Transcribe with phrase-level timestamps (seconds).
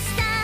[0.00, 0.37] した。